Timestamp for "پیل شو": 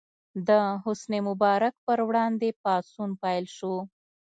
3.23-3.75